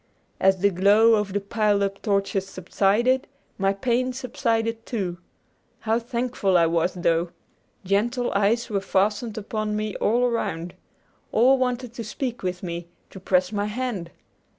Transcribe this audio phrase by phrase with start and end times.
[0.39, 3.27] As the glow of the piled up torches subsided,
[3.59, 5.19] my pain subsided too.
[5.81, 7.29] How thankful I was, though!
[7.85, 10.73] Gentle eyes were fastened upon me all around.
[11.31, 14.09] All wanted to speak with me, to press my hand.